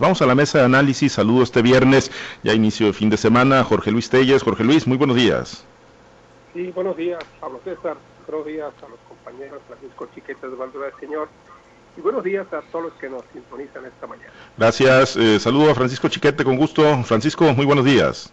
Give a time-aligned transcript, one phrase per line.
[0.00, 1.12] Vamos a la mesa de análisis.
[1.12, 2.10] Saludo este viernes,
[2.42, 3.64] ya inicio de fin de semana.
[3.64, 4.42] Jorge Luis Telles.
[4.42, 5.64] Jorge Luis, muy buenos días.
[6.52, 7.96] Sí, buenos días, Pablo César.
[8.26, 11.28] Buenos días a los compañeros Francisco Chiquete de Valdura del Señor.
[11.96, 14.32] Y buenos días a todos los que nos sintonizan esta mañana.
[14.56, 15.16] Gracias.
[15.16, 16.82] Eh, saludo a Francisco Chiquete con gusto.
[17.04, 18.32] Francisco, muy buenos días.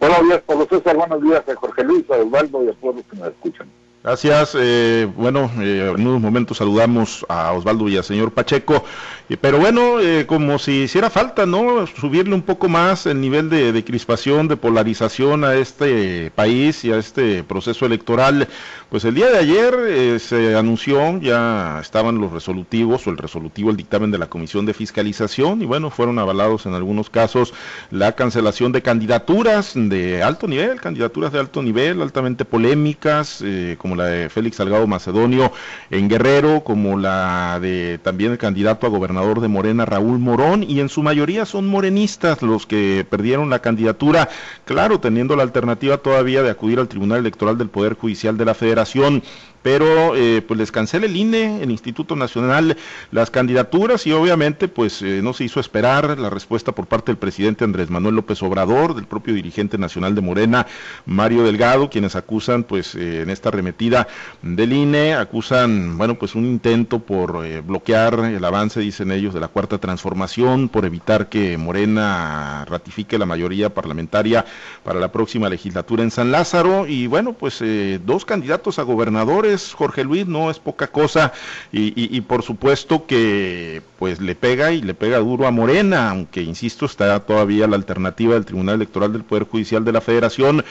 [0.00, 0.96] Buenos días, Pablo César.
[0.96, 3.68] Buenos días a Jorge Luis, a Osvaldo y a todos los que nos escuchan.
[4.06, 4.56] Gracias.
[4.56, 8.84] Eh, bueno, eh, en unos momentos saludamos a Osvaldo y al señor Pacheco,
[9.28, 9.96] eh, pero bueno,
[10.28, 11.88] como si hiciera falta, ¿no?
[11.88, 16.98] Subirle un poco más el nivel de, crispación, de polarización a este país y a
[16.98, 18.46] este proceso electoral.
[18.90, 23.76] Pues el día de ayer se anunció, ya estaban los resolutivos o el resolutivo, el
[23.76, 27.52] dictamen de la Comisión de Fiscalización y bueno, fueron avalados en algunos casos
[27.90, 33.42] la cancelación de candidaturas de alto nivel, candidaturas de alto nivel, altamente polémicas,
[33.78, 35.52] como la de Félix Salgado Macedonio
[35.90, 40.80] en Guerrero, como la de también el candidato a gobernador de Morena, Raúl Morón, y
[40.80, 44.28] en su mayoría son morenistas los que perdieron la candidatura,
[44.64, 48.54] claro, teniendo la alternativa todavía de acudir al Tribunal Electoral del Poder Judicial de la
[48.54, 49.22] Federación
[49.66, 52.76] pero eh, pues les cancela el INE, el Instituto Nacional,
[53.10, 57.16] las candidaturas y obviamente pues eh, no se hizo esperar la respuesta por parte del
[57.16, 60.68] presidente Andrés Manuel López Obrador, del propio dirigente nacional de Morena,
[61.04, 64.06] Mario Delgado, quienes acusan pues eh, en esta arremetida
[64.40, 69.48] del INE, acusan, bueno, pues un intento por bloquear el avance, dicen ellos, de la
[69.48, 74.44] cuarta transformación, por evitar que Morena ratifique la mayoría parlamentaria
[74.84, 76.86] para la próxima legislatura en San Lázaro.
[76.86, 77.64] Y bueno, pues
[78.04, 81.32] dos candidatos a gobernadores Jorge Luis, no es poca cosa
[81.72, 86.86] y, por supuesto que pues le pega y le pega duro a Morena, aunque insisto
[86.86, 90.64] está todavía la alternativa del Tribunal Electoral del Poder Judicial de la Federación,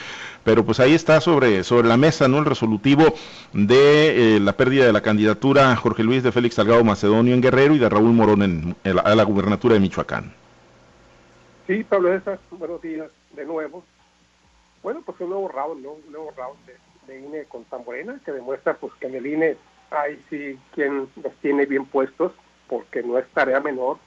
[0.44, 3.14] pero pues ahí está sobre, sobre la mesa no el resolutivo
[3.52, 7.74] de eh, la pérdida de la candidatura Jorge Luis de Félix Salgado Macedonio en Guerrero
[7.74, 10.32] y de Raúl Morón en, a la gubernatura de Michoacán.
[11.66, 12.10] Sí, Pablo
[12.52, 13.84] buenos días de nuevo.
[14.82, 15.92] Bueno, pues un nuevo round, ¿no?
[15.94, 16.74] Un nuevo round de
[17.06, 19.56] de INE con Morena, que demuestra pues que en el INE
[19.90, 22.32] hay sí quien los tiene bien puestos,
[22.68, 23.98] porque no es tarea menor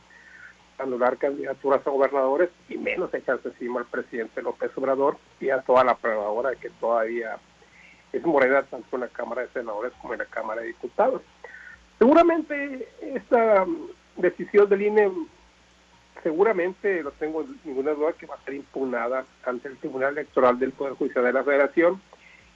[0.80, 5.84] anular candidaturas a gobernadores y menos echarse encima al presidente López Obrador y a toda
[5.84, 7.38] la probadora que todavía
[8.14, 11.22] es morena tanto en la Cámara de Senadores como en la Cámara de Diputados.
[12.00, 13.66] Seguramente esta
[14.16, 15.12] decisión del INE,
[16.24, 20.72] seguramente, no tengo ninguna duda que va a ser impugnada ante el Tribunal Electoral del
[20.72, 22.02] Poder Judicial de la Federación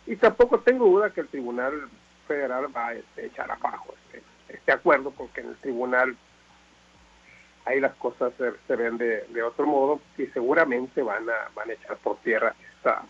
[0.06, 1.90] y tampoco tengo duda que el Tribunal
[2.28, 6.18] Federal va a este, echar abajo este, este acuerdo, porque en el Tribunal
[7.66, 11.98] ahí las cosas se, ven de, otro modo y seguramente van a, van a echar
[11.98, 13.04] por tierra esta,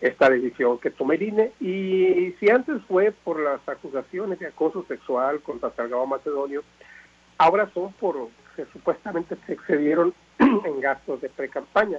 [0.00, 1.52] esta decisión que tome el INE.
[1.60, 6.62] Y si antes fue por las acusaciones de acoso sexual contra Salgado Macedonio,
[7.38, 11.98] ahora son por que supuestamente se excedieron en gastos de pre-campaña.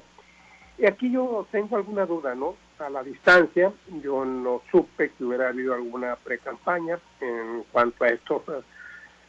[0.78, 2.56] Y aquí yo tengo alguna duda, ¿no?
[2.78, 3.72] A la distancia,
[4.04, 8.42] yo no supe que hubiera habido alguna pre-campaña en cuanto a estos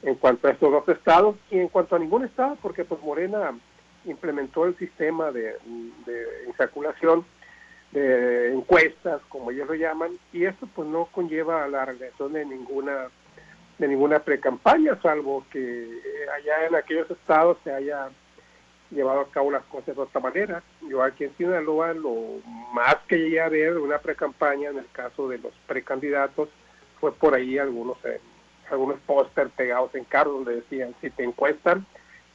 [0.03, 3.57] en cuanto a estos dos estados y en cuanto a ningún estado, porque pues Morena
[4.05, 5.57] implementó el sistema de,
[6.07, 7.25] de insaculación
[7.93, 13.09] de encuestas, como ellos lo llaman, y esto pues no conlleva la realización de ninguna
[13.78, 16.01] de ninguna pre-campaña, salvo que
[16.34, 18.09] allá en aquellos estados se haya
[18.91, 20.62] llevado a cabo las cosas de otra manera.
[20.88, 22.14] Yo aquí en Sinaloa lo
[22.72, 26.48] más que llegué a ver una pre-campaña en el caso de los precandidatos
[27.00, 28.20] fue por ahí algunos eh,
[28.70, 31.86] algunos póster pegados en carros donde decían si te encuestan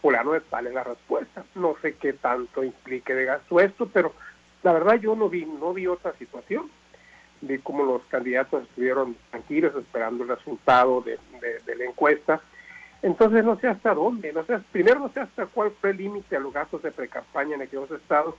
[0.01, 1.44] fulano de tal la respuesta.
[1.56, 4.13] No sé qué tanto implique de gasto esto, pero
[4.63, 6.69] la verdad yo no vi no vi otra situación.
[7.41, 11.18] Vi cómo los candidatos estuvieron tranquilos esperando el resultado de,
[11.66, 12.41] de la encuesta
[13.01, 16.35] entonces no sé hasta dónde, no sé, primero no sé hasta cuál fue el límite
[16.35, 18.35] a los gastos de precampaña en aquellos estados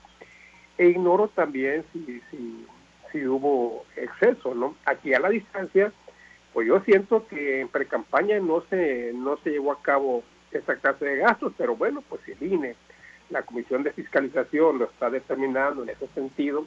[0.78, 2.66] e ignoro también si, si,
[3.10, 4.74] si hubo exceso, ¿no?
[4.84, 5.92] Aquí a la distancia,
[6.52, 11.04] pues yo siento que en precampaña no se, no se llevó a cabo esa clase
[11.04, 12.76] de gastos, pero bueno, pues el INE,
[13.30, 16.66] la Comisión de Fiscalización lo está determinando en ese sentido,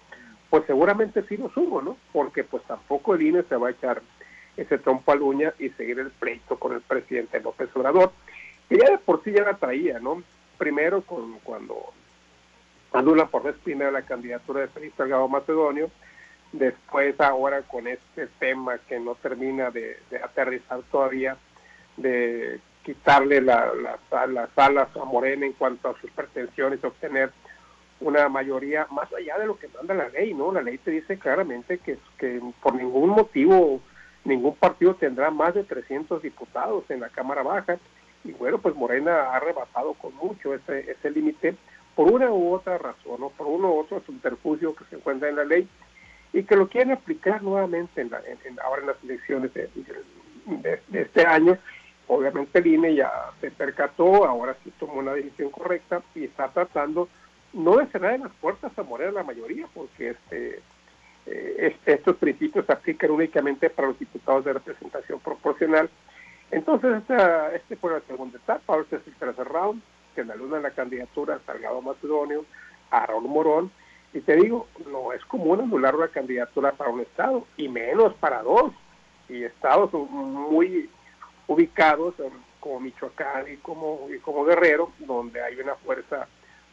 [0.50, 1.98] pues seguramente sí los hubo, ¿no?
[2.12, 4.01] Porque pues tampoco el INE se va a echar
[4.57, 8.12] ese trompo a uña y seguir el pleito con el presidente López Obrador,
[8.69, 10.24] que ya de por sí ya la traía, ¿no?
[10.57, 11.94] Primero con cuando
[12.94, 15.92] anula por vez primera la candidatura de Félix Salgado Macedonio,
[16.54, 21.38] después ahora con este tema que no termina de, aterrizar todavía,
[21.98, 23.72] de quitarle la,
[24.28, 27.31] las alas a Morena en cuanto a sus pretensiones, obtener
[28.00, 30.51] una mayoría más allá de lo que manda la ley, ¿no?
[30.51, 33.81] La ley te dice claramente que, que por ningún motivo
[34.25, 37.77] ningún partido tendrá más de 300 diputados en la Cámara Baja
[38.24, 41.56] y bueno, pues Morena ha rebasado con mucho ese, ese límite
[41.95, 45.38] por una u otra razón, o por uno u otro subterfugio que se encuentra en
[45.38, 45.68] la ley
[46.33, 48.12] y que lo quieren aplicar nuevamente en,
[48.62, 49.69] ahora en las elecciones de,
[50.92, 51.57] este año.
[52.07, 57.07] Obviamente el INE ya se percató, ahora sí tomó una decisión correcta y está tratando
[57.54, 60.60] no de cerrar las puertas a Morena la mayoría, porque este,
[61.27, 65.89] eh, estos principios aplican únicamente para los diputados de representación proporcional.
[66.51, 67.01] Entonces,
[67.54, 69.81] este fue la segunda etapa, ahora este es el tercer round,
[70.13, 72.45] que en la candidatura a Salgado Macedonio,
[72.92, 73.72] a Raúl Morón,
[74.13, 78.44] y te digo, no es común anular una candidatura para un estado, y menos para
[78.44, 78.72] dos,
[79.27, 80.89] y estados muy
[81.48, 82.16] ubicados
[82.60, 86.27] como Michoacán y como, y como Guerrero, donde hay una fuerza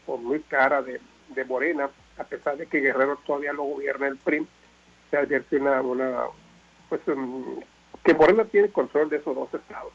[0.06, 1.00] pues, muy clara de,
[1.30, 4.46] de Morena, a pesar de que Guerrero todavía lo gobierna el PRI,
[5.10, 6.22] se advierte una, una
[6.88, 7.00] pues
[8.04, 9.92] que Morena tiene control de esos dos estados.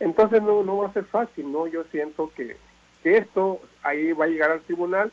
[0.00, 1.66] Entonces no, no va a ser fácil, ¿no?
[1.66, 2.56] Yo siento que,
[3.04, 5.10] esto ahí va a llegar al tribunal,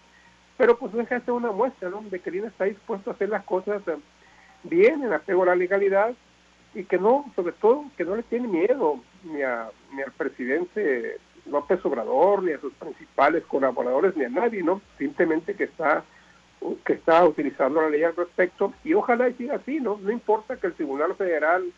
[0.58, 2.02] pero pues deja de una muestra, ¿no?
[2.02, 3.96] De que Lina está dispuesto a hacer las cosas eh,
[4.64, 6.14] bien, en apego a la legalidad,
[6.74, 11.18] y que no, sobre todo, que no le tiene miedo ni, a, ni al presidente
[11.46, 14.82] López Obrador, ni a sus principales colaboradores, ni a nadie, ¿no?
[14.98, 16.04] Simplemente que está
[16.86, 20.00] que está utilizando la ley al respecto y ojalá siga así, ¿no?
[20.02, 21.72] No importa que el Tribunal Federal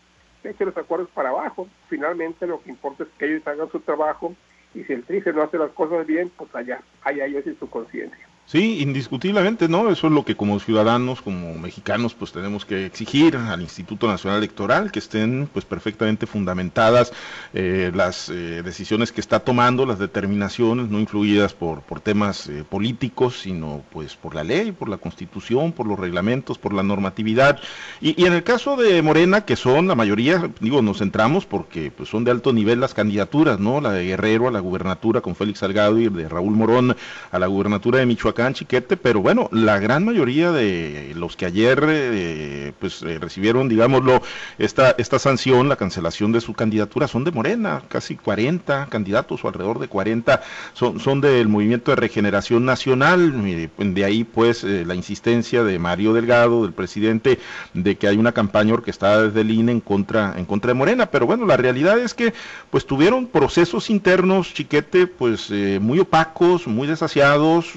[0.44, 4.34] eche los acuerdos para abajo, finalmente lo que importa es que ellos hagan su trabajo
[4.74, 7.70] y si el TRIFE no hace las cosas bien, pues allá, allá ellos y su
[7.70, 8.27] conciencia.
[8.50, 9.90] Sí, indiscutiblemente, ¿no?
[9.90, 14.38] Eso es lo que como ciudadanos, como mexicanos, pues tenemos que exigir al Instituto Nacional
[14.38, 17.12] Electoral, que estén pues perfectamente fundamentadas
[17.54, 22.64] eh, las eh, decisiones que está tomando, las determinaciones, no influidas por, por temas eh,
[22.64, 27.60] políticos, sino pues por la ley, por la constitución, por los reglamentos, por la normatividad.
[28.00, 31.92] Y, y, en el caso de Morena, que son la mayoría, digo, nos centramos porque
[31.92, 33.82] pues son de alto nivel las candidaturas, ¿no?
[33.82, 36.96] La de Guerrero a la gubernatura con Félix Salgado y de Raúl Morón
[37.30, 41.46] a la gubernatura de Michoacán en Chiquete, pero bueno, la gran mayoría de los que
[41.48, 44.22] ayer eh, pues eh, recibieron, digámoslo,
[44.60, 49.48] esta, esta sanción, la cancelación de su candidatura, son de Morena, casi 40 candidatos o
[49.48, 50.42] alrededor de 40
[50.74, 53.34] son, son del Movimiento de Regeneración Nacional,
[53.78, 57.40] de ahí pues eh, la insistencia de Mario Delgado, del presidente,
[57.74, 61.08] de que hay una campaña orquestada desde el INE en contra, en contra de Morena,
[61.08, 62.34] pero bueno, la realidad es que
[62.70, 65.50] pues tuvieron procesos internos, Chiquete, pues
[65.82, 67.74] muy opacos, muy desasiados,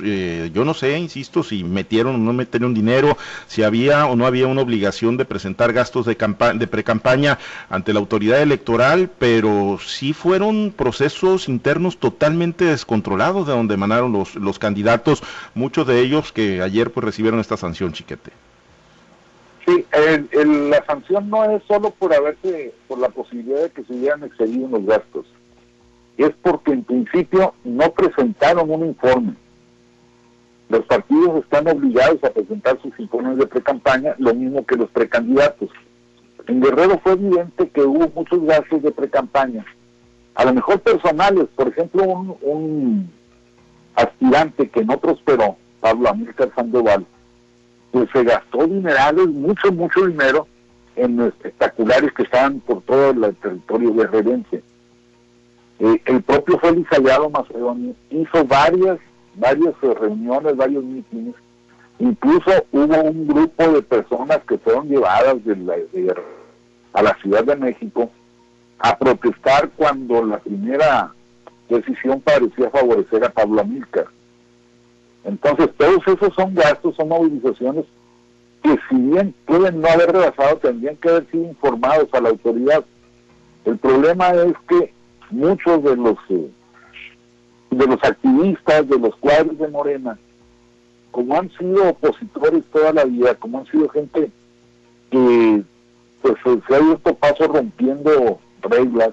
[0.52, 3.16] yo no sé, insisto, si metieron o no metieron dinero,
[3.46, 6.16] si había o no había una obligación de presentar gastos de,
[6.54, 7.38] de pre-campaña
[7.68, 14.36] ante la autoridad electoral, pero sí fueron procesos internos totalmente descontrolados de donde emanaron los,
[14.36, 15.22] los candidatos,
[15.54, 18.30] muchos de ellos que ayer pues recibieron esta sanción, chiquete.
[19.66, 24.24] Sí, la sanción no es solo por haberse, por la posibilidad de que se hubieran
[24.24, 25.26] excedido los gastos,
[26.16, 29.34] es porque en principio no presentaron un informe
[30.70, 35.68] los partidos están obligados a presentar sus informes de pre-campaña, lo mismo que los precandidatos.
[36.46, 39.66] En Guerrero fue evidente que hubo muchos gastos de pre-campaña,
[40.36, 42.04] a lo mejor personales, por ejemplo,
[42.40, 43.10] un,
[43.96, 47.04] aspirante que no prosperó, Pablo Amílcar Sandoval,
[47.90, 50.46] pues se gastó dinerales, mucho, mucho dinero
[50.94, 54.62] en espectaculares que estaban por todo el territorio guerrerense.
[55.80, 58.98] Eh, el propio Félix Hallado Macedonio hizo varias
[59.34, 61.34] varias reuniones, varios mítines.
[61.98, 65.74] Incluso hubo un grupo de personas que fueron llevadas de la,
[66.94, 68.10] a la Ciudad de México
[68.78, 71.12] a protestar cuando la primera
[71.68, 74.06] decisión parecía favorecer a Pablo Amílcar.
[75.24, 77.84] Entonces, todos esos son gastos, son movilizaciones
[78.62, 82.84] que si bien pueden no haber rebasado, tendrían que haber sido informados a la autoridad.
[83.64, 84.92] El problema es que
[85.30, 86.50] muchos de los eh,
[87.70, 90.18] de los activistas, de los cuadros de Morena,
[91.10, 94.30] como han sido opositores toda la vida, como han sido gente
[95.10, 95.62] que
[96.22, 99.10] pues se ha abierto paso rompiendo reglas,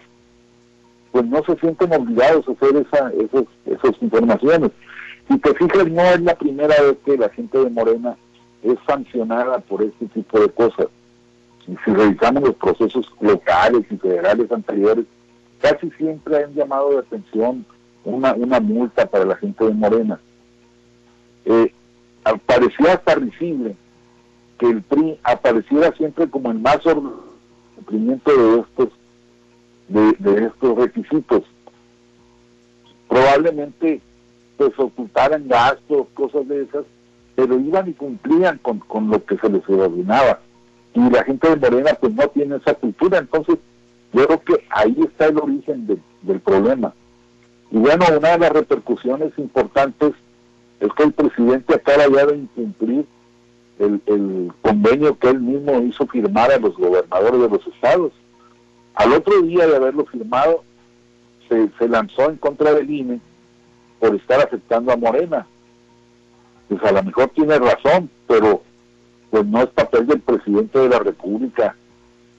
[1.12, 4.72] pues no se sienten obligados a hacer esa, esos, esas informaciones.
[5.30, 8.18] Si te fijas, no es la primera vez que la gente de Morena
[8.64, 10.88] es sancionada por este tipo de cosas.
[11.68, 15.06] Y si revisamos los procesos locales y federales anteriores,
[15.60, 17.66] casi siempre han llamado de atención
[18.08, 20.20] una, una multa para la gente de Morena.
[21.46, 21.72] Eh,
[22.46, 23.76] parecía hasta risible
[24.58, 26.80] que el PRI apareciera siempre como el más
[27.76, 28.90] cumplimiento de estos
[29.88, 31.44] de, estos requisitos.
[33.08, 34.02] Probablemente
[34.58, 36.86] pues ocultaran gastos, cosas de esas,
[37.36, 40.40] pero iban y cumplían con, con lo que se les ordenaba.
[40.94, 43.58] Y la gente de Morena pues no tiene esa cultura, entonces
[44.14, 46.94] Yo creo que ahí está el origen del problema.
[47.72, 50.14] Y bueno, una de las repercusiones importantes
[50.80, 53.06] es que el presidente acaba ya de incumplir
[53.80, 58.12] el, el, convenio que él mismo hizo firmar a los gobernadores de los estados.
[58.96, 60.64] Al otro día de haberlo firmado,
[61.50, 63.20] se, se lanzó en contra del INE
[64.00, 65.48] por estar afectando a Morena.
[66.70, 68.62] Pues a lo mejor tiene razón, pero
[69.30, 71.76] pues no es papel del presidente de la República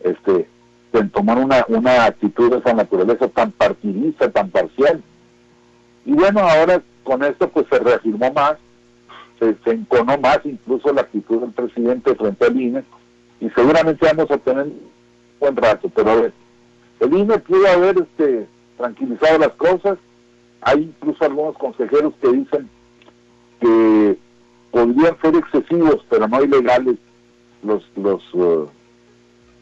[0.00, 0.48] este
[0.92, 5.02] en tomar una, una actitud de esa naturaleza tan partidista, tan parcial.
[6.08, 8.54] Y bueno, ahora con esto pues se reafirmó más,
[9.38, 12.82] se, se enconó más incluso la actitud del presidente frente al INE
[13.40, 14.90] y seguramente vamos a tener un
[15.38, 16.32] buen rato, pero a ver,
[17.00, 18.48] el INE pudo haber este,
[18.78, 19.98] tranquilizado las cosas,
[20.62, 22.70] hay incluso algunos consejeros que dicen
[23.60, 24.18] que
[24.70, 26.96] podrían ser excesivos, pero no ilegales,
[27.62, 28.66] los los uh,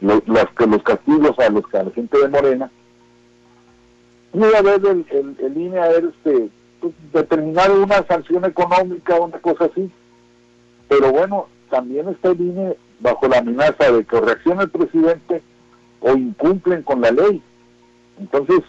[0.01, 2.71] los, los, castigos a los a la gente de Morena.
[4.33, 6.49] Pudo haber el, el, el INE este,
[6.81, 9.91] pues, determinado una sanción económica, una cosa así,
[10.89, 15.43] pero bueno, también está el INE bajo la amenaza de que reaccione el presidente
[16.01, 17.43] o incumplen con la ley.
[18.19, 18.61] Entonces,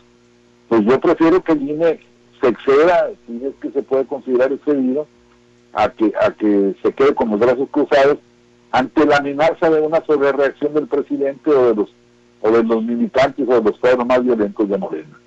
[0.67, 1.99] pues yo prefiero que el INE
[2.41, 5.07] se exceda, si es que se puede considerar excedido,
[5.73, 8.17] a que, a que se quede con los brazos cruzados
[8.71, 11.89] ante la amenaza de una sobrereacción del presidente o de los
[12.41, 15.19] o de los militantes o de los pueblos más violentos de Morena.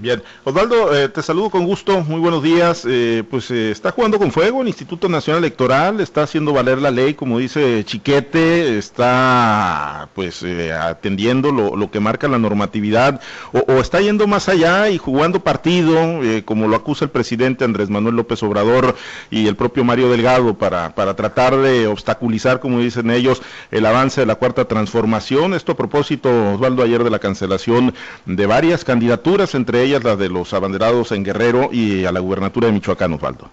[0.00, 2.86] Bien, Osvaldo, eh, te saludo con gusto, muy buenos días.
[2.88, 6.90] Eh, pues eh, está jugando con fuego el Instituto Nacional Electoral, está haciendo valer la
[6.90, 13.20] ley, como dice Chiquete, está pues atendiendo lo, que marca la normatividad,
[13.52, 18.16] o, está yendo más allá y jugando partido, como lo acusa el presidente Andrés Manuel
[18.16, 18.96] López Obrador
[19.30, 24.22] y el propio Mario Delgado, para, para tratar de obstaculizar, como dicen ellos, el avance
[24.22, 25.52] de la cuarta transformación.
[25.52, 27.92] Esto a propósito, Osvaldo, ayer de la cancelación
[28.24, 32.68] de varias candidaturas, entre ellas la de los abanderados en Guerrero y a la gubernatura
[32.68, 33.48] de Michoacán, Osvaldo.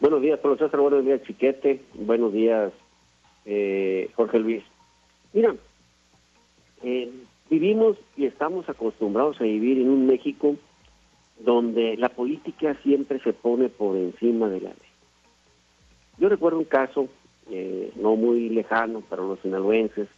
[0.00, 0.80] Buenos días, profesor.
[0.80, 1.80] Buenos días, Chiquete.
[1.94, 2.72] Buenos días,
[3.46, 4.62] eh, Jorge Luis.
[5.32, 5.54] Mira,
[6.82, 7.10] eh,
[7.48, 10.56] vivimos y estamos acostumbrados a vivir en un México
[11.38, 14.92] donde la política siempre se pone por encima de la ley.
[16.18, 17.08] Yo recuerdo un caso,
[17.50, 20.08] eh, no muy lejano para los sinaloenses,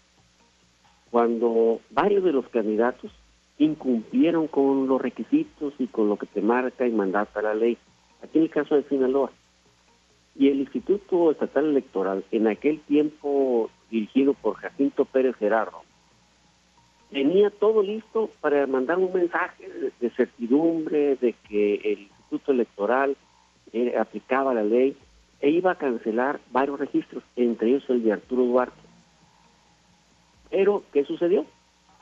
[1.10, 3.12] cuando varios de los candidatos
[3.58, 7.78] incumplieron con los requisitos y con lo que te marca y mandata la ley.
[8.22, 9.30] Aquí en el caso de Sinaloa.
[10.36, 15.82] Y el Instituto Estatal Electoral, en aquel tiempo dirigido por Jacinto Pérez Gerardo,
[17.10, 19.68] tenía todo listo para mandar un mensaje
[20.00, 23.16] de, certidumbre de que el Instituto Electoral
[23.72, 24.96] eh, aplicaba la ley
[25.40, 28.80] e iba a cancelar varios registros, entre ellos el de Arturo Duarte.
[30.50, 31.46] Pero, ¿qué sucedió?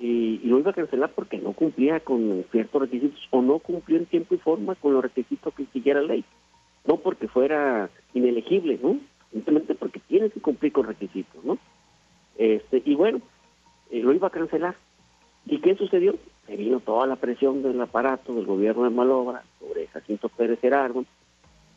[0.02, 4.06] Y, lo iba a cancelar porque no cumplía con ciertos requisitos o no cumplió en
[4.06, 6.24] tiempo y forma con los requisitos que siguiera la ley.
[6.84, 8.98] No porque fuera inelegible, ¿no?
[9.30, 11.56] Simplemente porque tiene que cumplir con requisitos, ¿no?
[12.36, 13.20] Este, y bueno,
[13.90, 14.74] eh, lo iba a cancelar.
[15.46, 16.16] ¿Y qué sucedió?
[16.46, 21.04] Se vino toda la presión del aparato del gobierno de Malobra sobre Jacinto Pérez Gerardo,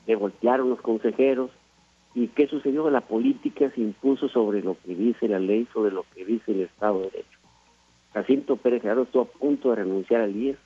[0.08, 1.52] le voltearon los consejeros,
[2.16, 2.90] ¿y qué sucedió?
[2.90, 6.62] La política se impuso sobre lo que dice la ley, sobre lo que dice el
[6.62, 7.45] Estado de Derecho.
[8.16, 10.58] Jacinto Pérez Gerardo estuvo a punto de renunciar al IES.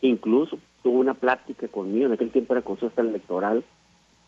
[0.00, 3.62] Incluso tuvo una plática conmigo, en aquel tiempo era Consejo Electoral,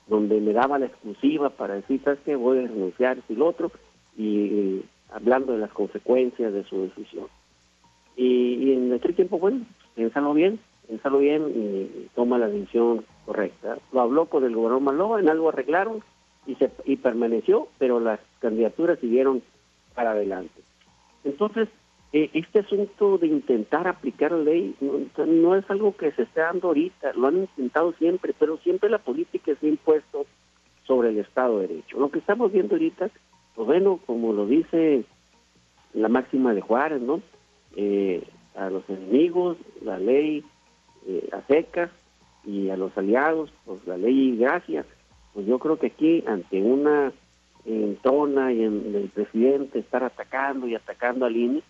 [0.07, 2.37] donde me daba la exclusiva para decir, ¿sabes qué?
[2.37, 3.73] Voy a renunciar, y lo otro,
[4.17, 4.83] y,
[5.13, 7.27] hablando de las consecuencias de su decisión.
[8.17, 13.79] Y, en aquel tiempo, bueno, pensalo bien, pensalo bien y toma la decisión correcta.
[13.93, 16.05] Lo habló con el gobernador Malova, en algo arreglaron
[16.47, 19.43] y, se, y permaneció, pero las candidaturas siguieron
[19.97, 20.63] para adelante.
[21.25, 21.69] Entonces,
[22.15, 26.69] eh, este asunto de intentar aplicar la ley no, es algo que se esté dando
[26.69, 30.25] ahorita, lo han intentado siempre, pero siempre la política se ha impuesto
[30.87, 31.99] sobre el Estado de Derecho.
[31.99, 33.11] Lo que estamos viendo ahorita,
[33.57, 35.05] pues bueno, como lo dice
[35.93, 37.21] la máxima de Juárez, ¿no?
[37.75, 38.23] Eh,
[38.55, 40.45] a los enemigos, la ley
[41.09, 41.91] eh, a secas,
[42.47, 44.77] y a los aliados, pues la ley y.
[45.33, 47.13] Pues yo creo que aquí, ante una
[47.65, 51.63] entona y en el presidente estar atacando y atacando al INE,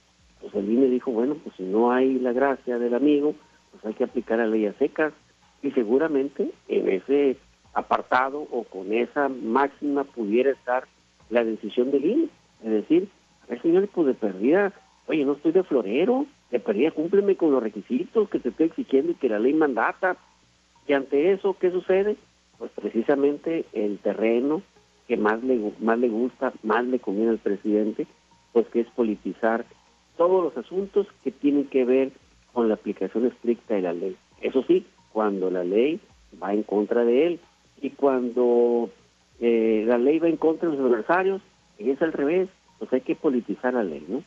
[0.45, 3.35] pues el INE dijo, bueno, pues si no hay la gracia del amigo,
[3.71, 5.15] pues hay que aplicar la ley a secas
[5.63, 7.39] y seguramente en ese
[7.73, 10.85] apartado o con esa máxima pudiera estar
[11.31, 12.29] la decisión del INE.
[12.63, 13.09] Es decir,
[13.49, 14.75] el señor, pues de perdida,
[15.07, 19.13] oye, no estoy de florero, de perdida cúmpleme con los requisitos que te estoy exigiendo
[19.13, 20.19] y que la ley mandata.
[20.87, 22.19] Y ante eso, ¿qué sucede?
[22.59, 24.61] Pues precisamente el terreno
[25.09, 28.07] que más le, más le gusta, más le conviene al presidente,
[28.53, 29.65] pues que es politizar
[30.16, 32.12] todos los asuntos que tienen que ver
[32.52, 34.16] con la aplicación estricta de la ley.
[34.40, 36.00] Eso sí, cuando la ley
[36.42, 37.40] va en contra de él
[37.80, 38.90] y cuando
[39.40, 41.42] eh, la ley va en contra de los adversarios,
[41.78, 44.23] es al revés, pues hay que politizar la ley, ¿no?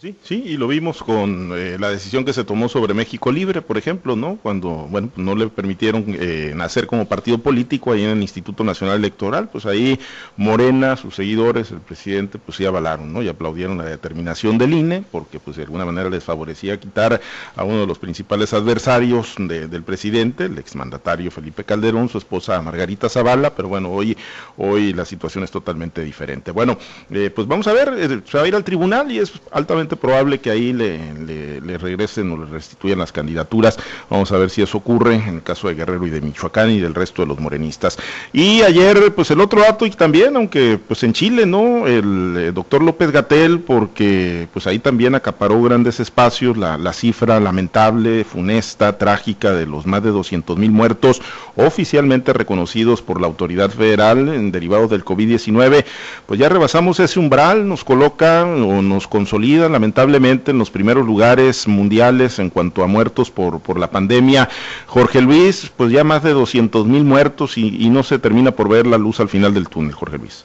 [0.00, 3.62] Sí, sí, y lo vimos con eh, la decisión que se tomó sobre México Libre,
[3.62, 4.36] por ejemplo, ¿no?
[4.40, 8.98] Cuando, bueno, no le permitieron eh, nacer como partido político ahí en el Instituto Nacional
[8.98, 9.98] Electoral, pues ahí
[10.36, 13.22] Morena, sus seguidores, el presidente, pues sí avalaron, ¿no?
[13.22, 17.20] Y aplaudieron la determinación del INE, porque pues de alguna manera les favorecía quitar
[17.56, 23.08] a uno de los principales adversarios del presidente, el exmandatario Felipe Calderón, su esposa Margarita
[23.08, 24.16] Zavala, pero bueno, hoy,
[24.58, 26.52] hoy la situación es totalmente diferente.
[26.52, 26.78] Bueno,
[27.10, 30.40] eh, pues vamos a ver, se va a ir al tribunal y es altamente probable
[30.40, 33.78] que ahí le, regresen o le restituyan las candidaturas.
[34.10, 36.80] Vamos a ver si eso ocurre en el caso de Guerrero y de Michoacán y
[36.80, 37.98] del resto de los morenistas.
[38.32, 41.86] Y ayer, pues el otro dato y también, aunque pues en Chile, ¿no?
[41.86, 47.40] El, eh, doctor López Gatel, porque pues ahí también acaparó grandes espacios la, la cifra
[47.40, 51.20] lamentable, funesta, trágica de los más de 200 mil muertos
[51.56, 55.84] oficialmente reconocidos por la autoridad federal en derivados del COVID-19,
[56.26, 61.68] pues ya rebasamos ese umbral, nos coloca o nos consolida lamentablemente en los primeros lugares
[61.68, 64.48] mundiales en cuanto a muertos por, por la pandemia.
[64.88, 68.88] Jorge Luis, pues ya más de 200 mil muertos y, no se termina por ver
[68.88, 70.44] la luz al final del túnel, Jorge Luis.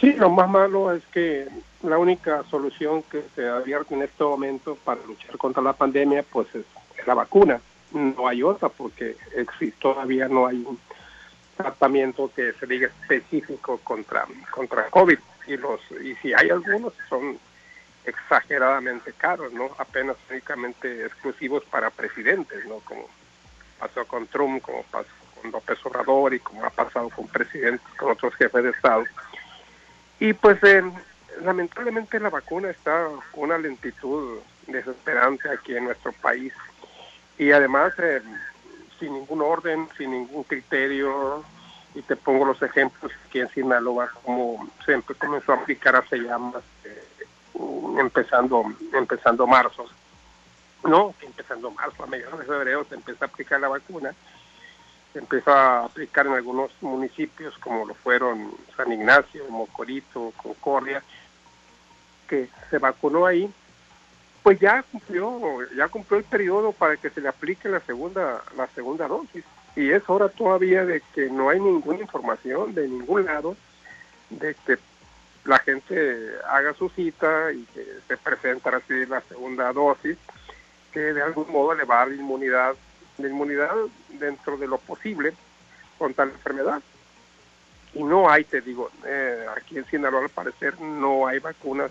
[0.00, 1.48] Sí, lo más malo es que
[1.82, 6.24] la única solución que se ha abierto en este momento para luchar contra la pandemia
[6.30, 6.64] pues es,
[7.06, 7.60] la vacuna.
[7.92, 10.78] No hay otra porque existe, todavía no hay un
[11.56, 17.38] tratamiento que se diga específico contra contra COVID y los y si hay algunos son
[18.06, 19.70] exageradamente caros, ¿no?
[19.78, 22.76] Apenas únicamente exclusivos para presidentes, ¿no?
[22.80, 23.08] Como
[23.78, 25.08] pasó con Trump, como pasó
[25.40, 29.04] con López Obrador y como ha pasado con presidentes, con otros jefes de Estado.
[30.18, 30.82] Y pues eh,
[31.42, 36.52] lamentablemente la vacuna está con una lentitud desesperante aquí en nuestro país
[37.38, 38.22] y además eh,
[38.98, 41.44] sin ningún orden, sin ningún criterio,
[41.94, 46.38] y te pongo los ejemplos aquí en Sinaloa, como se comenzó a aplicar hace ya
[46.38, 46.62] más
[47.98, 49.86] empezando, empezando marzo.
[50.84, 54.14] No, empezando marzo, a mediados de febrero se empieza a aplicar la vacuna.
[55.12, 61.02] Se empezó a aplicar en algunos municipios como lo fueron San Ignacio, Mocorito, Concordia,
[62.28, 63.50] que se vacunó ahí.
[64.42, 65.40] Pues ya cumplió,
[65.74, 69.44] ya cumplió el periodo para que se le aplique la segunda, la segunda dosis.
[69.74, 73.56] Y es hora todavía de que no hay ninguna información de ningún lado
[74.30, 74.78] de que
[75.46, 80.18] la gente haga su cita y que se presente a recibir la segunda dosis,
[80.92, 82.74] que de algún modo le va a dar inmunidad,
[83.18, 83.72] la inmunidad
[84.08, 85.34] dentro de lo posible
[85.98, 86.82] contra la enfermedad.
[87.94, 91.90] Y no hay, te digo, eh, aquí en Sinaloa al parecer no hay vacunas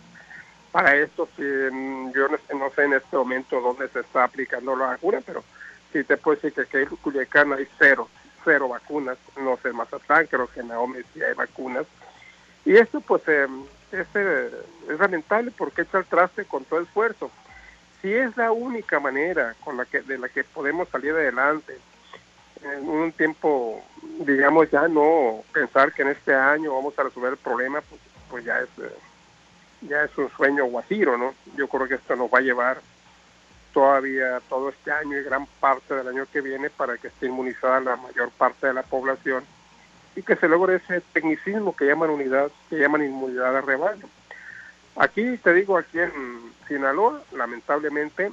[0.72, 1.28] para esto.
[1.38, 5.44] Mm, yo no, sé en este momento dónde se está aplicando la vacuna, pero
[5.92, 8.10] sí te puedo decir que aquí en Culiacán hay cero,
[8.44, 9.18] cero vacunas.
[9.38, 11.86] No sé, en creo que en Naomi sí hay vacunas
[12.66, 13.48] y esto pues eh,
[13.92, 17.32] es, es, lamentable porque echa el traste con todo esfuerzo.
[18.02, 21.78] Si es la única manera con la que, de la que podemos salir adelante,
[22.64, 23.84] en un tiempo,
[24.20, 28.44] digamos, ya no pensar que en este año vamos a resolver el problema, pues, pues
[28.44, 28.96] ya es eh,
[29.82, 31.34] ya es un sueño guajiro, ¿no?
[31.56, 32.82] Yo creo que esto nos va a llevar
[33.74, 37.80] todavía todo este año y gran parte del año que viene para que esté inmunizada
[37.82, 39.44] la mayor parte de la población
[40.16, 44.06] y que se logre ese tecnicismo que llaman unidad, que llaman inmunidad de rebaño.
[44.96, 46.12] Aquí, te digo, aquí en
[46.68, 48.32] Sinaloa, lamentablemente,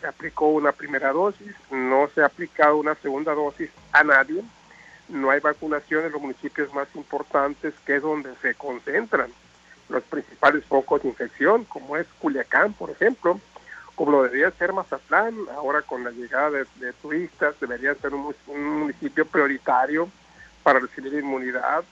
[0.00, 4.42] se aplicó una primera dosis, no se ha aplicado una segunda dosis a nadie,
[5.08, 9.30] no hay vacunación en los municipios más importantes, que es donde se concentran
[9.88, 13.40] los principales focos de infección, como es Culiacán, por ejemplo,
[13.94, 18.34] como lo debería ser Mazatlán, ahora con la llegada de, turistas, debería ser un
[18.78, 20.08] municipio prioritario
[20.66, 21.84] para recibir inmunidad,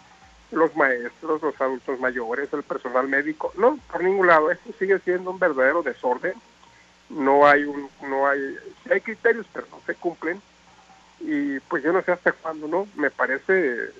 [0.51, 5.31] los maestros, los adultos mayores, el personal médico, no, por ningún lado, esto sigue siendo
[5.31, 6.35] un verdadero desorden,
[7.09, 8.41] no hay un, no hay,
[8.91, 10.43] hay criterios pero no se cumplen
[11.21, 12.89] y pues yo no sé hasta cuándo, ¿no?
[12.97, 13.91] Me parece,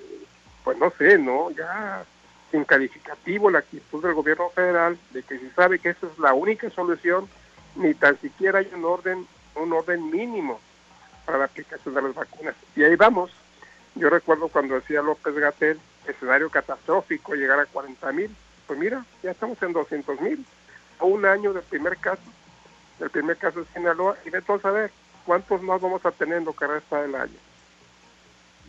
[0.65, 1.51] pues no sé, ¿no?
[1.51, 2.03] Ya
[2.51, 6.33] sin calificativo la actitud del gobierno federal de que si sabe que esa es la
[6.33, 7.29] única solución,
[7.75, 10.59] ni tan siquiera hay un orden, un orden mínimo
[11.25, 12.55] para la aplicación de las vacunas.
[12.75, 13.31] Y ahí vamos,
[13.95, 18.35] yo recuerdo cuando decía López Gatel, escenario catastrófico, llegar a 40 mil.
[18.67, 20.45] Pues mira, ya estamos en 200 mil.
[20.99, 22.21] A un año del primer caso,
[22.99, 24.91] del primer caso de Sinaloa, y entonces a ver
[25.25, 27.33] cuántos más vamos a tener en lo que resta del año.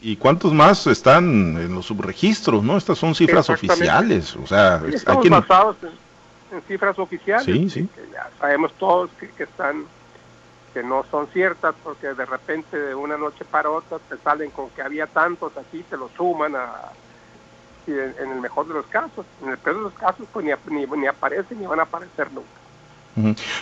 [0.00, 1.24] ¿Y cuántos más están
[1.56, 2.76] en los subregistros, no?
[2.76, 5.76] Estas son cifras oficiales, o sea, estamos basados
[6.52, 7.44] en cifras oficiales.
[7.44, 7.88] Sí, sí.
[7.94, 9.84] Que ya sabemos todos que, que están
[10.76, 14.68] que no son ciertas porque de repente de una noche para otra te salen con
[14.68, 16.92] que había tantos aquí, te lo suman a,
[17.86, 19.24] en el mejor de los casos.
[19.42, 22.30] En el peor de los casos pues ni, ni, ni aparecen ni van a aparecer
[22.30, 22.65] nunca.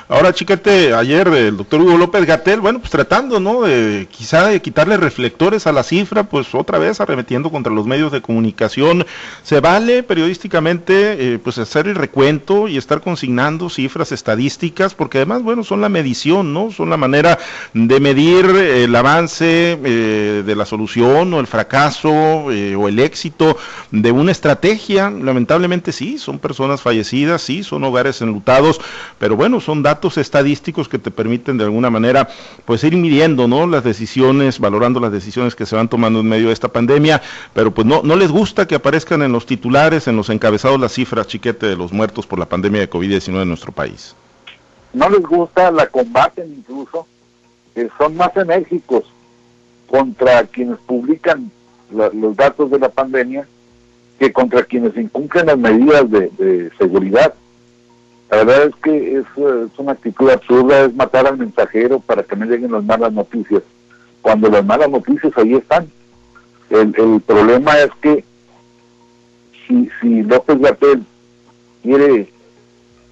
[0.09, 3.63] Ahora, chiquete, ayer el doctor Hugo López Gatel, bueno, pues tratando, ¿no?
[3.63, 8.11] De quizá de quitarle reflectores a la cifra, pues otra vez arremetiendo contra los medios
[8.11, 9.07] de comunicación.
[9.45, 15.43] Se vale periodísticamente, eh, pues hacer el recuento y estar consignando cifras estadísticas, porque además,
[15.43, 16.73] bueno, son la medición, ¿no?
[16.73, 17.39] Son la manera
[17.75, 23.57] de medir el avance eh, de la solución o el fracaso eh, o el éxito
[23.93, 25.11] de una estrategia.
[25.11, 28.81] Lamentablemente sí, son personas fallecidas, sí, son hogares enlutados,
[29.19, 32.31] pero bueno, bueno, son datos estadísticos que te permiten de alguna manera
[32.65, 33.67] pues ir midiendo, ¿no?
[33.67, 37.21] Las decisiones, valorando las decisiones que se van tomando en medio de esta pandemia,
[37.53, 40.95] pero pues no, no les gusta que aparezcan en los titulares, en los encabezados las
[40.95, 44.17] cifras chiquete de los muertos por la pandemia de COVID-19 en nuestro país.
[44.95, 47.07] No les gusta, la combaten incluso,
[47.75, 49.05] que son más enérgicos
[49.89, 51.51] contra quienes publican
[51.93, 53.47] los datos de la pandemia
[54.19, 57.35] que contra quienes incumplen las medidas de seguridad.
[58.35, 62.35] La verdad es que es, es, una actitud absurda, es matar al mensajero para que
[62.35, 63.63] no lleguen las malas noticias,
[64.23, 65.89] cuando las malas noticias ahí están.
[66.69, 68.25] El, el problema es que
[69.69, 71.05] si, si López Gatel
[71.85, 72.29] quiere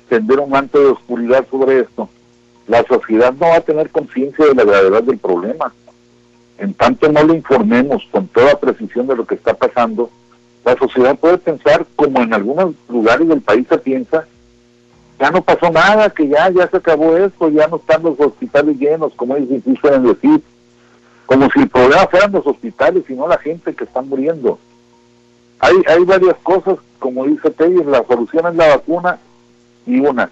[0.08, 2.08] tender un manto de oscuridad sobre esto,
[2.66, 5.72] la sociedad no va a tener conciencia de la gravedad del problema.
[6.58, 10.10] En tanto no le informemos con toda precisión de lo que está pasando,
[10.64, 14.26] la sociedad puede pensar, como en algunos lugares del país se piensa,
[15.22, 18.76] ya no pasó nada, que ya, ya se acabó esto, ya no están los hospitales
[18.76, 20.42] llenos, como ellos suelen decir,
[21.26, 24.58] como si el problema fueran los hospitales y no la gente que está muriendo.
[25.60, 29.20] Hay, hay varias cosas, como dice Telles, la solución es la vacuna
[29.86, 30.28] y una,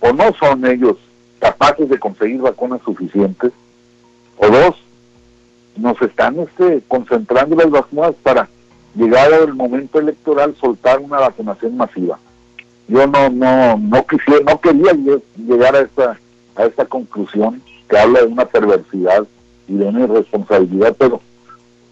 [0.00, 0.96] o no son ellos
[1.38, 3.52] capaces de conseguir vacunas suficientes,
[4.38, 4.74] o dos,
[5.76, 8.48] nos están este, concentrando las vacunas para
[8.96, 12.18] llegar al momento electoral soltar una vacunación masiva
[12.90, 14.92] yo no no no quisiera no quería
[15.36, 16.18] llegar a esta
[16.56, 19.24] a esta conclusión que habla de una perversidad
[19.68, 21.20] y de una irresponsabilidad pero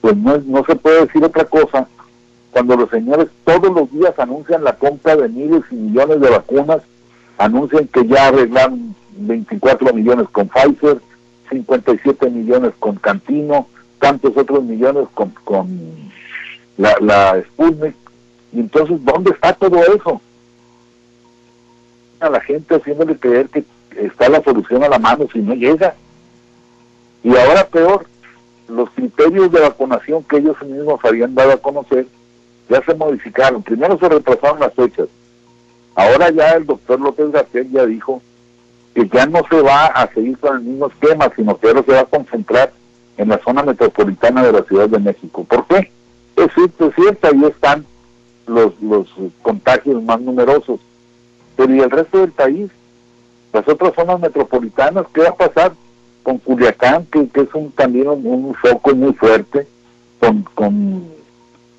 [0.01, 1.89] pues no no se puede decir otra cosa.
[2.51, 6.83] Cuando los señores todos los días anuncian la compra de miles y millones de vacunas
[7.37, 10.99] anuncian que ya arreglan 24 millones con Pfizer
[11.51, 13.69] 57 millones con Cantino
[14.01, 15.69] tantos otros millones con con
[16.77, 17.95] la, la Sputnik.
[18.53, 20.21] Y entonces dónde está todo eso
[22.21, 23.65] a la gente haciéndole creer que
[23.97, 25.95] está la solución a la mano si no llega.
[27.23, 28.07] Y ahora peor,
[28.69, 32.07] los criterios de vacunación que ellos mismos habían dado a conocer
[32.69, 33.63] ya se modificaron.
[33.63, 35.09] Primero se retrasaron las fechas.
[35.95, 38.23] Ahora ya el doctor López García ya dijo
[38.95, 41.93] que ya no se va a seguir con el mismo esquema, sino que ahora se
[41.93, 42.73] va a concentrar
[43.17, 45.45] en la zona metropolitana de la Ciudad de México.
[45.45, 45.91] ¿Por qué?
[46.37, 47.85] Es cierto, es cierto, ahí están
[48.47, 49.09] los, los
[49.43, 50.79] contagios más numerosos
[51.59, 52.71] pero ¿y el resto del país?
[53.53, 55.73] Las otras zonas metropolitanas, ¿qué va a pasar
[56.23, 59.67] con Culiacán, que, es un también un, foco muy fuerte,
[60.21, 61.09] con, con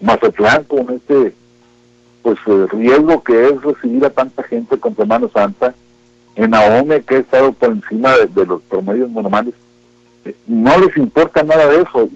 [0.02, 1.34] Mazatlán, con este
[2.22, 5.74] pues el riesgo que es recibir a tanta gente con Semana Santa,
[6.36, 9.54] en Ahome, que ha estado por encima de, los promedios normales,
[10.26, 12.10] eh, no les importa nada de eso.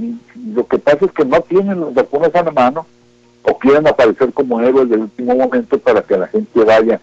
[0.53, 2.85] Lo que pasa es que no tienen las vacunas a la mano
[3.43, 6.99] o quieren aparecer como héroes del último momento para que la gente vaya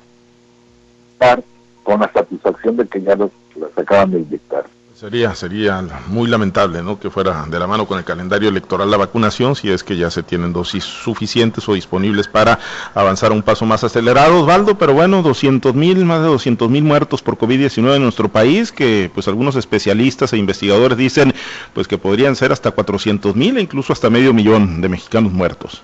[1.82, 3.30] con la satisfacción de que ya los,
[3.76, 4.64] acaban de inyectar.
[4.94, 7.00] Sería, sería muy lamentable ¿no?
[7.00, 10.10] que fuera de la mano con el calendario electoral la vacunación, si es que ya
[10.10, 12.58] se tienen dosis suficientes o disponibles para
[12.94, 17.22] avanzar un paso más acelerado, Osvaldo, pero bueno, 200 mil, más de 200 mil muertos
[17.22, 21.32] por COVID-19 en nuestro país, que pues algunos especialistas e investigadores dicen
[21.72, 25.82] pues que podrían ser hasta 400 mil e incluso hasta medio millón de mexicanos muertos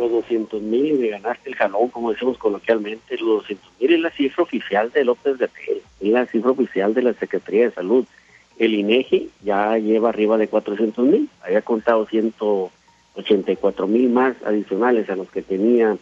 [0.00, 4.00] los 200 mil y me ganaste el jalón, como decimos coloquialmente, los 200 mil es
[4.00, 8.06] la cifra oficial de López Gatel, es la cifra oficial de la Secretaría de Salud.
[8.58, 15.16] El INEGI ya lleva arriba de 400 mil, había contado 184 mil más adicionales a
[15.16, 15.96] los que tenía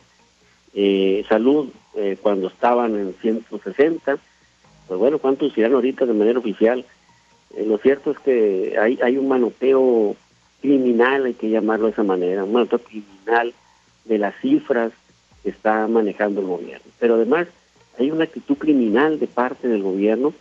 [0.75, 4.19] eh, salud eh, cuando estaban en 160.
[4.87, 6.85] Pues bueno, ¿cuántos irán ahorita de manera oficial?
[7.57, 10.15] Eh, lo cierto es que hay, hay un manoteo
[10.61, 13.53] criminal, hay que llamarlo de esa manera, un manoteo criminal
[14.09, 14.93] de las cifras
[15.43, 16.91] que está manejando el gobierno.
[16.99, 17.47] Pero además
[17.99, 20.33] hay una actitud criminal de parte del gobierno,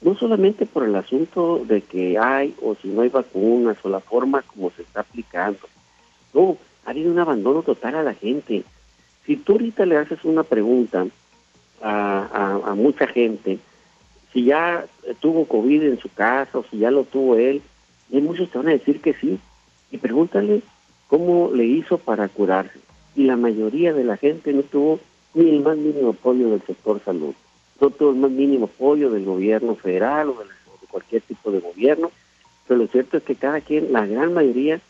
[0.00, 4.00] no solamente por el asunto de que hay o si no hay vacunas o la
[4.00, 5.60] forma como se está aplicando.
[6.32, 6.56] No,
[6.86, 8.64] ha habido un abandono total a la gente.
[9.26, 11.06] Si tú ahorita le haces una pregunta
[11.82, 13.58] a, mucha gente,
[14.32, 14.86] si ya
[15.20, 17.62] tuvo COVID en su casa o si ya lo tuvo él,
[18.10, 19.38] y muchos te van a decir que sí.
[19.90, 20.62] Y pregúntale
[21.08, 22.79] cómo le hizo para curarse.
[23.16, 25.00] Y la mayoría de la gente no tuvo
[25.34, 27.34] ni el más mínimo apoyo del sector salud,
[27.80, 30.46] no tuvo el más mínimo apoyo del gobierno federal o de,
[30.90, 32.10] cualquier tipo de gobierno,
[32.66, 34.80] pero lo cierto es que cada quien, la gran mayoría,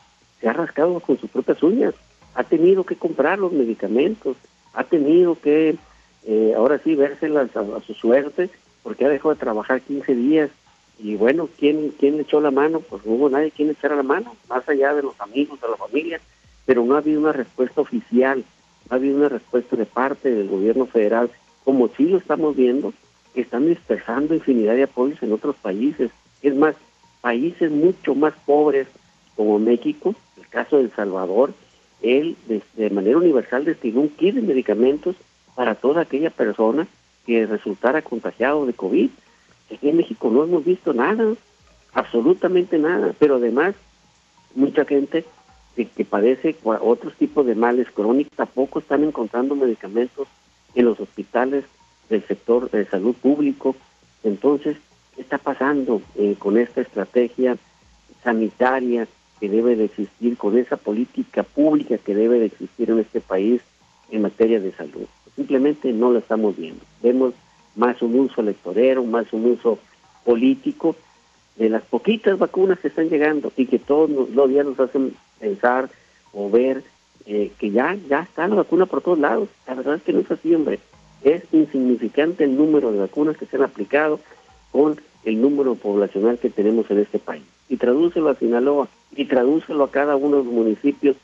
[0.40, 1.94] se ha rascado con sus propias uñas,
[2.34, 4.38] ha tenido que comprar los medicamentos,
[4.72, 5.76] ha tenido que
[6.24, 8.48] eh, ahora sí vérselas a, a, su suerte,
[8.82, 10.50] porque ha dejado de trabajar 15 días.
[10.98, 12.80] Y bueno, ¿quién, ¿quién echó la mano?
[12.80, 15.68] Pues no hubo nadie quien le echara la mano, más allá de los amigos, de
[15.68, 16.20] la familia,
[16.66, 18.44] pero no ha habido una respuesta oficial
[18.90, 21.30] ha habido una respuesta de parte del gobierno federal,
[21.64, 22.92] como sí lo estamos viendo,
[23.34, 26.10] están dispersando infinidad de apoyos en otros países.
[26.42, 26.74] Es más,
[27.20, 28.88] países mucho más pobres
[29.36, 31.54] como México, el caso de El Salvador,
[32.02, 35.14] él de, manera universal destinó un kit de medicamentos
[35.54, 36.88] para toda aquella persona
[37.26, 39.10] que resultara contagiado de COVID.
[39.72, 41.34] Aquí en México no hemos visto nada,
[41.92, 43.74] absolutamente nada, pero además
[44.54, 45.24] mucha gente
[45.76, 50.28] que, padece otros tipos de males crónicos, tampoco están encontrando medicamentos
[50.74, 51.64] en los hospitales
[52.08, 53.76] del sector de salud público.
[54.22, 54.76] Entonces,
[55.14, 57.56] ¿qué está pasando eh, con esta estrategia
[58.22, 63.20] sanitaria que debe de existir, con esa política pública que debe de existir en este
[63.20, 63.62] país
[64.10, 65.06] en materia de salud?
[65.36, 66.84] Simplemente no lo estamos viendo.
[67.02, 67.34] Vemos
[67.76, 69.78] más un uso electorero, más un uso
[70.24, 70.96] político
[71.56, 75.90] de las poquitas vacunas que están llegando y que todos los días nos hacen pensar
[76.32, 76.84] o ver
[77.26, 79.48] eh, que ya, ya está la vacuna por todos lados.
[79.66, 80.78] La verdad es que no es así, hombre.
[81.22, 84.20] Es insignificante el número de vacunas que se han aplicado
[84.70, 87.42] con el número poblacional que tenemos en este país.
[87.68, 91.16] Y tradúcelo a Sinaloa y tradúcelo a cada uno de los municipios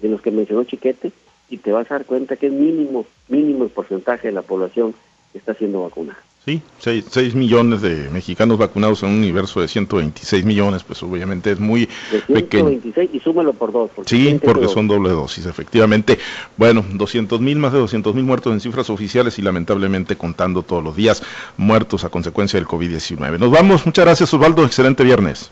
[0.00, 1.12] de los que mencionó Chiquete
[1.48, 4.94] y te vas a dar cuenta que es mínimo, mínimo el porcentaje de la población
[5.32, 6.18] que está siendo vacunada.
[6.44, 11.58] Sí, 6, millones de mexicanos vacunados en un universo de 126 millones, pues obviamente es
[11.58, 13.90] muy de 126 y súmalo por dos.
[14.04, 16.18] sí, porque son doble dosis, efectivamente.
[16.58, 20.84] Bueno, 200 mil, más de 200 mil muertos en cifras oficiales y lamentablemente contando todos
[20.84, 21.22] los días
[21.56, 23.38] muertos a consecuencia del COVID-19.
[23.38, 25.50] Nos vamos, muchas gracias Osvaldo, excelente viernes.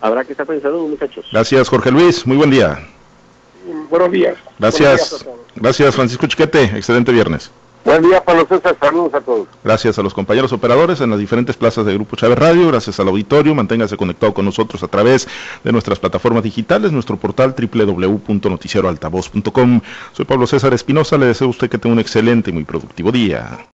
[0.00, 1.26] Habrá que estar pensando, muchachos.
[1.30, 2.84] Gracias Jorge Luis, muy buen día.
[3.88, 4.34] Buenos días.
[4.58, 7.52] Gracias, gracias Francisco Chiquete, excelente viernes.
[7.84, 8.76] Buen día, Pablo César.
[8.80, 9.46] Saludos a todos.
[9.62, 12.68] Gracias a los compañeros operadores en las diferentes plazas de Grupo Chávez Radio.
[12.68, 13.54] Gracias al auditorio.
[13.54, 15.28] Manténgase conectado con nosotros a través
[15.62, 19.80] de nuestras plataformas digitales, nuestro portal www.noticieroaltavoz.com.
[20.12, 21.18] Soy Pablo César Espinosa.
[21.18, 23.58] Le deseo a usted que tenga un excelente y muy productivo día.